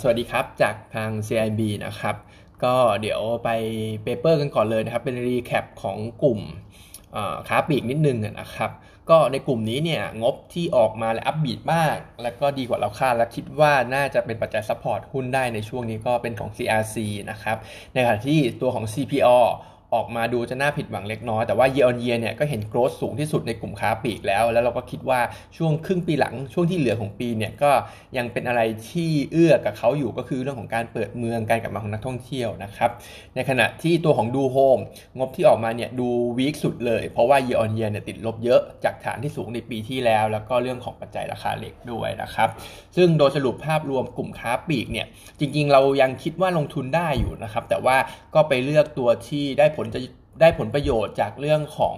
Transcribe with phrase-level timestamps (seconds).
[0.00, 2.16] สวัสดีครับจากทาง CIB นะครับ
[2.64, 3.50] ก็เดี๋ยวไป
[4.02, 6.40] paper กันก่อนเลยนะครับ เป็น recap ของกลุ่ม
[7.48, 8.70] ค้าปลีกนิดนึงนะครับ
[9.10, 16.96] ก็ในกลุ่มนี้เนี่ยงบที่ออกมาและ upbeat มาก แล้วก็ดีกว่าเราคาดและคิดว่าน่าจะเป็นปัจจัย support หุ้นได้ในช่วงนี้ก็เป็นของ CRC
[17.30, 17.56] นะครับ
[17.92, 19.38] ในขณะที่ตัวของ CPALL
[19.94, 25.20] ออกมาดูจะน่าผิดหวังเล็กน้อย แต่ว่า year on year เนี่ยก็เห็น growth สูงที่สุดในกลุ่มค้าปลีกแล้ว แล้วเราก็คิดว่า
[25.56, 27.70] ช่วงครึ่งปีหลังช่วงที่เหลือของปีเนี่ยก็
[28.16, 28.60] ยังเป็นอะไร
[28.90, 32.90] ที่เอื้อกับเขาอยู่ก็คือเรื่องของการเปิดเมืองการกลับมาของนักท่องเที่ยวนะครับ
[33.34, 34.78] ในขณะที่ตัวของดูโฮม
[35.18, 42.48] งบที่ออกมาเนี่ยดูวีคสุดเลย เพราะว่า year on year เนี่ยติดลบเยอะจากฐานที่สูงในปีที่แล้ว แล้วก็เรื่องของปัจจัยราคาเหล็กด้วยนะครับ
[42.96, 45.06] ซึ่งโดยสรุปภาพรวมกลุ่มค้าปลีกเนี่ย
[45.38, 47.96] จริงๆ เรายังคิดว่าลงทุนได้อยู่นะครับแต่ว่า
[48.34, 50.00] ก็ไปเลือกตัวที่ได้ผลจะ
[50.40, 51.96] ได้ผลประโยชน์จากเรื่องของ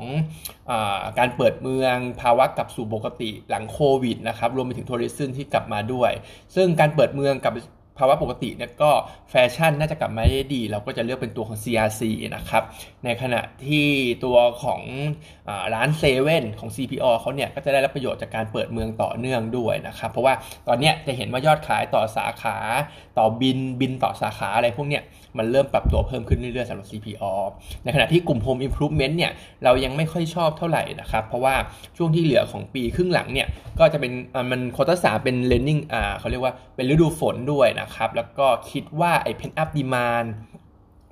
[0.70, 0.72] อ
[1.18, 6.10] การเปิดเมืองภาวะกลับสู่ปกติหลังโควิดนะครับรวมไปถึง tourism ที่กลับมาด้วย
[6.54, 7.52] ซึ่งการเปิดเมืองกับ
[8.00, 8.90] ภาวะปกติเนี่ยก็
[9.30, 12.02] แฟชั่นน่าจะกลับมาได้ดี เราก็จะเลือกเป็นตัวของ CRC
[12.36, 12.62] นะครับ
[13.04, 13.86] ในขณะที่
[14.24, 14.80] ตัวของ
[15.48, 20.34] อร้านเซเว่นของ CPALL เขาเนี่ยก็จะได้รับประโยชน์จากการเปิดเมืองต่อเนื่องด้วยนะครับ เพราะว่า
[20.68, 22.56] ตอนนี้จะเห็นว่ายอดขายต่อสาขา
[23.18, 25.02] ต่อบิลบิลต่อสาขาอะไรพวกเนี้ย
[25.38, 27.32] มันเริ่มปรับตัวเพิ่มขึ้นเรื่อยๆสำหรับ CPALL
[27.84, 29.32] ในขณะที่กลุ่ม Home Improvement เนี่ย
[29.64, 31.54] เรายังไม่ค่อยชอบเท่าไหร่นะครับ เพราะว่า
[31.96, 34.12] ช่วงที่เหลือของปีครึ่งหลังเนี่ยก็จะเป็น
[34.50, 40.28] มันโคตรสาเป็น learning อ่าเขาเรียกว่าเป็นฤดูฝนด้วยนะครับ แล้วก็คิดว่าไอ้ pent up demand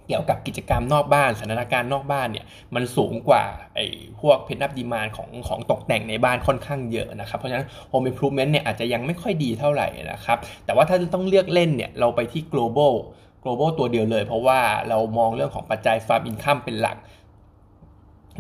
[0.07, 3.87] เกี่ยวกับกิจกรรมนอกบ้านสถานการณ์นอกบ้านเนี่ยมันสูงกว่าไอ้
[4.21, 12.95] พวกเพนนับดีมานของของตกแต่งในบ้านค่อนข้างเยอะนะครับ เพราะฉะนั้น Home Improvement เนี่ยอาจจะยังไม่ค่อยดีเท่าไหร่นะครับ แต่ว่าถ้าต้องเลือกเล่นเนี่ยเราไปที่ global
[13.42, 16.97] Global ตัวเดียวเลย เพราะว่าเรามองเรื่องของปัจจัย farm income เป็นหลัก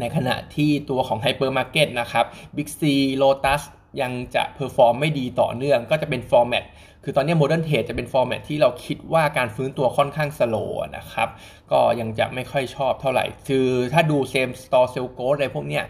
[0.00, 2.24] ในขณะที่ตัวของ hypermarket นะครับ
[2.56, 2.82] Big C
[3.22, 3.62] Lotus
[4.00, 6.64] ยังจะ perform ไม่ดีต่อเนื่อง ก็จะเป็น format
[7.08, 10.56] คือตอนนี้ modern trade จะเป็น format ที่เราคิดว่าการฟื้นตัวค่อนข้าง slow
[10.96, 11.28] นะครับ
[11.72, 15.84] ก็ยังจะไม่ค่อยชอบเท่าไหร่ คือถ้าดู same store sales growth อะไรพวกเนี้ย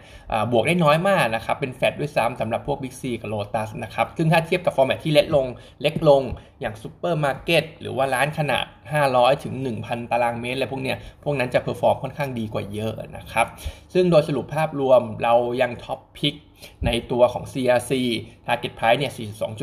[0.51, 5.45] บวกได้น้อยมากนะครับ เป็นแฟดด้วยซ้ำสำหรับพวกบิ๊กซีกับโลตัสนะครับ ซึ่งถ้าเทียบกับ format ที่เล็กลง
[5.81, 6.21] เล็กลง
[6.61, 8.65] อย่างซูเปอร์มาร์เก็ตหรือว่าร้านขนาด
[9.03, 9.53] 500 ถึง
[9.83, 13.47] 1,000 ตารางเมตรอะไรพวกเนี้ยพวกนั้นจะ perform ค่อนข้างดีกว่าเยอะนะครับ
[13.93, 16.33] ซึ่งโดยสรุปภาพรวมเรายัง top pick
[16.85, 17.91] ในตัวของ CRC
[18.45, 19.13] Target Price เนี่ย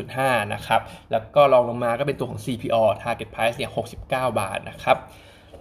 [0.00, 0.80] 42.5 นะครับ
[1.10, 3.70] แล้วก็รองลงมาก็เป็นตัวของ CPALL Target Price เนี่ย
[4.02, 4.96] 69 บาทนะครับ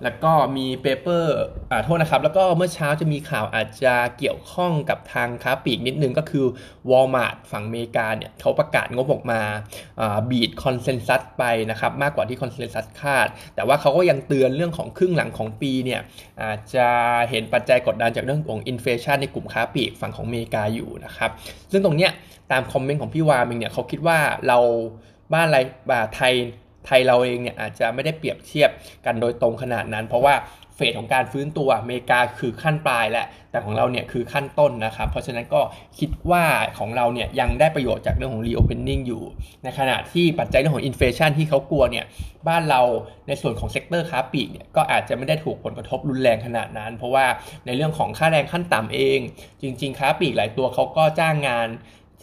[0.04, 1.36] แล้วก็มี paper
[1.72, 6.46] อ่าโทษนะครับ แล้วก็เมื่อเช้าจะมีข่าวอาจจะเกี่ยวข้องกับทางค้าปลีกนิดนึงก็คือ
[6.90, 9.42] Walmart ฝั่งอเมริกาเนี่ยเขาประกาศงบออกมา
[10.00, 16.02] อ่า beat consensus ไปนะครับ มากกว่าที่ consensus คาด แต่ว่าเขาก็ยังเตือนเรื่องของครึ่งหลังของปีเนี่ย
[16.44, 16.88] อาจจะ
[17.30, 21.32] เห็นปัจจัยกดดันจากเรื่องของ inflation ในกลุ่มค้าปลีกฝั่งของอเมริกาอยู่นะครับ
[21.72, 22.12] ซึ่งตรงเนี้ย
[22.52, 24.60] ตามคอมเมนต์ของพี่วามิงเนี่ยเขาคิดว่าเรา
[25.34, 25.58] บ้านไร
[25.90, 26.34] บาไทย
[26.86, 28.70] ไทยเราเองเนี่ยอาจจะไม่ได้เปรียบเทียบ
[29.06, 30.36] กันโดยตรงขนาดนั้น เพราะว่า
[30.78, 35.62] phase ของการฟื้นตัวอเมริกาคือขั้นปลายแหละ แต่ของเราเนี่ยคือขั้นต้นนะครับ เพราะฉะนั้นก็
[36.00, 36.44] คิดว่า
[36.80, 39.24] ของเราเนี่ยยังได้ประโยชน์จากเรื่องของ reopening อยู่
[39.64, 42.06] ในขณะที่ปัจจัยเรื่องของ inflation ที่เขากลัวเนี่ย
[42.48, 42.82] บ้านเรา
[43.28, 47.26] ในส่วนของ sector ค้าปลีกเนี่ยก็อาจจะไม่ได้ถูกผลกระทบรุนแรงขนาดนั้น เพราะว่า
[47.66, 49.20] ในเรื่องของค่าแรงขั้นต่ำเอง
[49.62, 51.68] จริง ๆ ค้าปลีกหลายตัวเขาก็จ้างงาน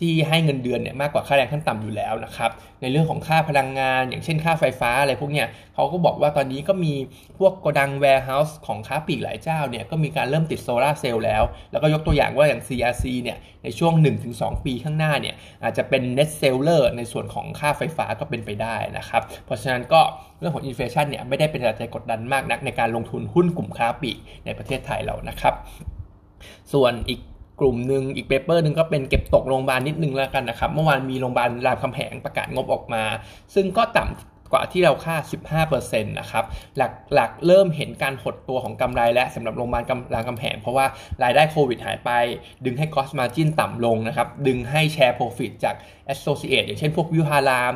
[0.03, 6.95] ที่ให้เงินเดือนเนี่ยมากกว่าค่าแรงขั้นต่ำอยู่แล้วนะครับในเรื่องของค่าพลังงาน อย่างเช่นค่าไฟฟ้าอะไรพวกเนี้ยเขาก็บอกว่าตอนนี้ก็มี
[7.39, 13.93] พวกโกดัง warehouse ของค้าปลีกหลายเจ้าเนี่ยก็มีการเริ่มติดโซลาร์เซลล์แล้ว แล้วก็ยกตัวอย่างว่าอย่าง CRC เนี่ยในช่วง
[14.31, 20.01] 1-2 ปีข้างหน้าเนี่ยอาจจะเป็น net seller ในส่วนของค่าไฟฟ้าก็เป็นไปได้นะครับเพราะฉะนั้นก็
[20.39, 25.55] เรื่องของ inflation เนี่ยไม่ได้เป็นปัจจัยกดดันมากนักในการลงทุนหุ้นกลุ่มค้าปลีกในประเทศไทยเรานะครับ
[26.73, 27.21] ส่วนอีก
[27.61, 33.03] กลุ่มหนึ่งอีก paper หนึ่งก็เป็นเก็บตกโรงพยาบาลนิดนึงแล้วกันนะครับ เมื่อวานมีโรงพยาบาลรามคำแหงประกาศงบออกมา
[33.55, 35.23] ซึ่งก็ต่ำกว่าที่เราคาด
[35.63, 36.45] 15%นะครับ
[36.77, 39.83] หลักหลักเริ่มเห็นการหดตัวของกำไรและสำหรับโรงพยาบาล
[40.15, 40.87] รามคำแหงเพราะว่า
[41.23, 42.11] รายได้โควิดหายไป
[42.65, 45.75] ดึงให้ cost margin ต่ำลงนะครับ ดึงให้แชร์ profit จาก
[46.15, 47.75] associate อย่างเช่นพวกวิวฮาราม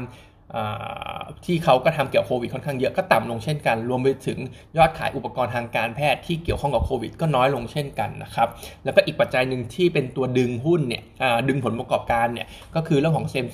[1.44, 4.38] ที่เขาก็ทำเกี่ยวกับโควิดค่อนข้างเยอะก็ต่ำลงเช่นกัน รวมไปถึง
[4.76, 8.48] ยอดขายอุปกรณ์ทางการแพทย์ที่เกี่ยวข้องกับโควิด ก็น้อยลงเช่นกันนะครับ
[8.84, 11.02] แล้วก็อีกปัจจัยหนึ่งที่เป็นตัวดึงหุ้นเนี่ย
[11.48, 13.46] ดึงผลประกอบการเนี่ยก็คือเรื่องของเซม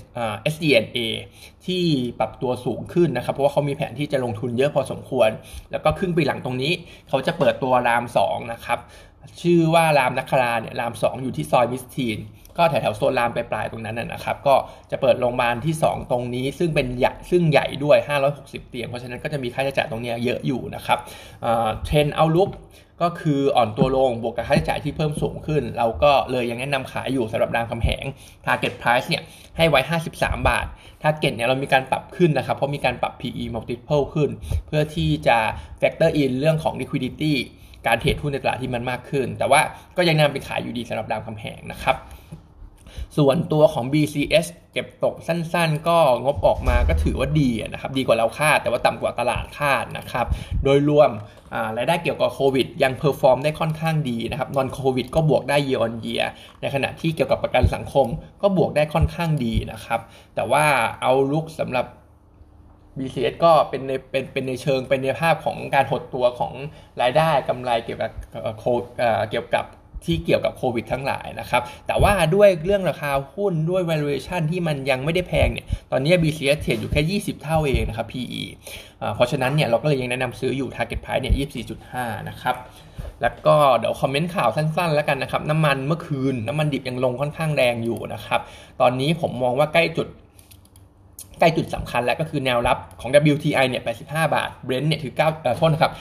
[0.52, 0.99] SDNA
[1.67, 1.82] ที่
[2.20, 5.31] ปรับตัวสูงขึ้นนะครับเพราะว่าเขามีแผนที่จะลงทุนเยอะพอสมควร
[5.70, 6.72] แล้วก็ครึ่งปีหลังตรงนี้
[7.08, 8.78] เขาจะเปิดตัวราม2นะครับ
[9.42, 12.19] ชื่อว่ารามนัคราเนี่ยราม 2 อยู่ที่ซอยมิสทีน
[12.58, 14.54] ก็แถวๆโซนรามไปปลายตรงนั้นนะครับ ก็
[14.90, 17.98] จะเปิดโรงพยาบาลที่ 2 ตรงนี้ ซึ่งเป็นใหญ่ซึ่งใหญ่ด้วย
[18.34, 20.98] 560 เตียง เพราะฉะนั้นก็จะมีค่าใช้จ่ายตรงนี้เยอะอยู่นะครับ
[21.84, 22.50] เทรนเอาลุก
[23.02, 28.04] ก็คืออ่อนตัวลงบวกกับค่าใช้จ่ายที่เพิ่มสูงขึ้น เราก็เลยยังแนะนำขายอยู่สำหรับรามคำแหง
[28.46, 29.22] Target Price เนี่ย
[29.56, 29.80] ให้ไว้
[30.12, 30.66] 53 บาท
[31.02, 34.30] Target เนี่ยเรามีการปรับขึ้นนะครับ เพราะมีการปรับ PE multiple ขึ้น
[34.66, 35.38] เพื่อที่จะ
[35.80, 37.34] factor in เรื่องของ liquidity
[37.87, 39.61] การเทรดหุ้นในตลาดที่มันมากขึ้น แต่ว่า
[39.96, 41.96] ก็ยังแนะนำขายอยู่ดีสำหรับรามคำแหงนะครับ
[43.19, 50.26] ส่วนตัวของ BCH เก็บตกสั้นๆ ก็งบออกมาก็ถือว่าดีนะครับ ดีกว่าเราคาดแต่ว่าต่ำกว่าตลาดคาดนะครับ
[50.64, 51.11] โดยรวม
[51.76, 56.23] รายได้เกี่ยวกับโควิดยัง perform ได้ค่อนข้างดีนะครับนอนโควิดก็บวกได้เยออนเยีย
[56.61, 58.06] ในขณะที่เกี่ยวกับประกันสังคม
[58.43, 60.00] ก็บวกได้ค่อนข้างดีนะครับ
[60.34, 60.64] แต่ว่า
[61.02, 61.87] เอาลุกสำหรับ
[62.99, 66.53] BCS ก็เป็นในเป็นเป็นในเชิงเป็นในภาพของการหดตัวของ
[67.03, 68.11] รายได้กำไรเกี่ยวกับ
[68.59, 68.65] โค
[69.31, 69.67] เกี่ยวกับ
[70.05, 78.43] ที่เกี่ยวกับโควิดทั้งหลายนะครับ แต่ว่าด้วยเรื่องราคาหุ้นด้วย valuation ที่มันยังไม่ได้แพงเนี่ย ตอนนี้ BCS เทรดอยู่แค่ 20 เท่าเองนะครับ PE
[79.15, 81.35] เพราะฉะนั้นเนี่ยเราก็เลยยังแนะนำซื้ออยู่ target price เนี่ย
[81.81, 82.56] 24.5 นะครับ
[83.23, 88.41] แล้วก็เดี๋ยวคอมเมนต์ข่าวสั้นๆ แล้วกันนะครับ น้ำมันเมื่อคืน น้ำมันดิบยังลงค่อนข้างแรงอยู่นะครับ
[88.81, 90.09] ตอนนี้ผมมองว่าใกล้จุด
[91.43, 95.93] ใกล้จุดสำคัญแล้วก็คือแนวรับของ WTI เนี่ย 85 บาท Brent เนี่ยคือ9เอ่อโทษนะครับ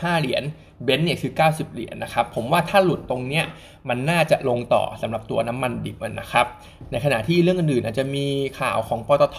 [0.00, 0.42] 85 เหรียญ
[0.84, 3.44] เบนซ์เนี่ยคือ 90 เหรียญนะครับ ผมว่าถ้าหลุดตรงเนี้ย
[3.88, 6.46] มันน่าจะลงต่อสำหรับตัวน้ำมันดิบนะครับ
[6.90, 8.26] ในขณะที่เรื่องอื่นอาจจะมี
[8.60, 9.38] ข่าวของปตท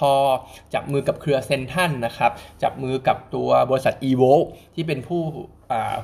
[0.74, 2.32] จับมือกับเครือเซนทันนะครับ
[2.64, 4.32] จับมือกับตัวบริษัท e v o
[4.76, 5.22] ที่เป็นผู้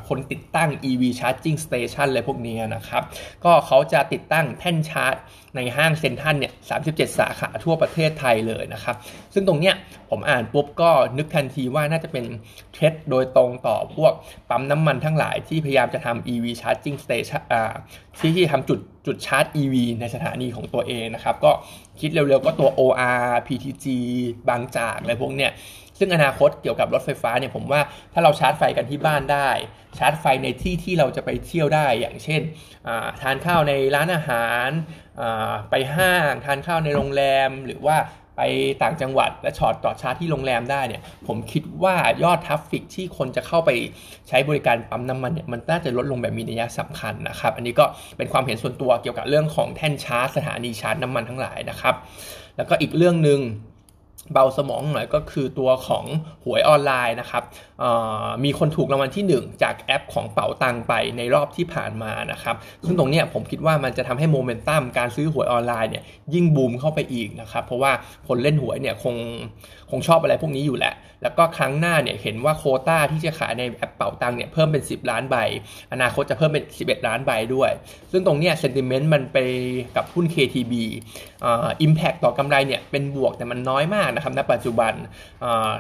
[0.08, 3.04] คนติดตั้ง EV Charging Station เลยพวกนี้นะครับ
[3.46, 5.16] ก็เขาจะติดตั้งแท่นชาร์จ
[5.56, 6.54] ในห้างเซ็นทันเนี่ย
[6.86, 8.96] 37 สาขาทั่วประเทศไทยเลยนะครับ
[9.34, 9.76] ซึ่งตรงเนี้ย
[10.10, 12.26] ผมอ่านปุ๊บก็นึกทันทีว่าน่าจะเป็น
[12.74, 14.14] เทรดโดยตรงต่อพวก
[14.50, 17.42] ปั๊มน้ำมันทั้งหลายที่พยายามจะทำ EV Charging Station
[18.20, 21.52] ที่ที่ทำจุดจุดชาร์จ EV ในสถานีของตัวเองนะครับ ก็
[22.00, 23.86] คิดเร็วๆก็ตัว OR PTG
[24.50, 25.52] บางจากอะไรพวกเนี้ย
[26.04, 27.82] ซึ่งอนาคตเกี่ยวกับรถไฟฟ้าเนี่ยผมว่า
[28.14, 29.50] ถ้าเราชาร์จไฟกันที่บ้านได้
[29.98, 32.42] ชาร์จไฟในที่ที่เราจะไปเที่ยวได้ อย่างเช่น
[33.22, 34.70] ทานข้าวในร้านอาหาร
[35.70, 37.98] ไปห้างทานข้าวในโรงแรมหรือว่า
[38.38, 38.42] ไป
[38.84, 43.70] ต่างจังหวัดและจอดต่อชาร์จที่โรงแรมได้เนี่ยผมคิดว่ายอด traffic ที่คนจะเข้าไป
[44.30, 47.86] ใช้บริการปั๊มน้ำมันเนี่ยมันน่าจะลดลงแบบมีนัยสำคัญนะครับ อันนี้ก็
[48.18, 51.96] เป็นความเห็นส่วนตัวเกี่ยวกับเรื่องของแท่นชาร์จสถานีชาร์จน้ำมันทั้งหลายนะครับ
[52.58, 53.40] แล้วก็อีกเรื่องหนึ่ง
[54.34, 56.06] เบาสมองหน่อยก็คือตัวของ
[56.46, 57.44] หวยออนไลน์นะครับ
[58.44, 62.56] มีคนถูกรางวัลที่ 1 จากแอปของเป๋าตังไปในรอบที่ผ่านมานะครับ
[62.86, 67.92] ซึ่งตรงนี้ผมคิดว่ามันจะทำให้โมเมนตัมการซื้อหวยออนไลน์เนี่ยยิ่งบูมเข้าไปอีกนะครับเพราะว่า
[68.28, 69.16] คนเล่นหวยเนี่ยคง
[69.92, 75.36] คงชอบอะไรพวกนี้อยู่แหละ แล้วก็ครั้งหน้าเนี่ยเห็นว่าโควต้าที่จะขายในแอปเป๋าตังเนี่ยเพิ่มเป็น 10 ล้านใบ
[75.94, 77.72] อนาคตจะเพิ่มเป็น 11 ล้านใบด้วย
[78.12, 79.38] ซึ่งตรงนี้เซนติเมนต์มันไป
[79.96, 80.74] กับหุ้น KTB
[81.82, 84.94] อิมแพคต่อกำไรเนี่ยเป็นบวกแต่มันน้อยมากนะครับณปัจจุบัน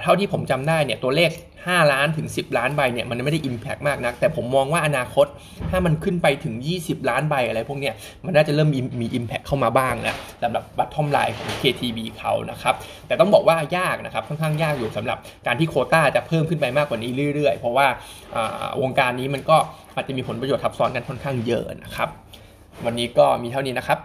[0.01, 1.31] เท่าที่ผมจำได้เนี่ยตัวเลข
[1.63, 5.27] 5 ล้านถึง 10 ล้านใบเนี่ยมันไม่ได้ Impact มากนัก แต่ผมมองว่าอนาคต
[5.69, 7.93] ถ้ามันขึ้นไปถึง 20 ล้านใบอะไรพวกเนี้ย
[8.25, 12.75] มันน่าจะเริ่มมีมี Impact เข้ามาบ้างแล้วสำหรับบัตทอมไลน์ของ KTB เขานะครับ
[13.07, 17.87] แต่ต้องบอกว่ายากนะครับค่อนข้างยากอยู่สำหรับการที่โคต้าจะเพิ่มขึ้นไปมากกว่านี้เรื่อยๆ เพราะว่า
[18.81, 19.57] วงการนี้มันก็
[19.95, 22.09] อาจจะมีผลประโยชน์ทับซ้อนกันค่อนข้างเยอะนะครับ
[22.85, 23.99] วันนี้ก็มีเท่านี้นะครับ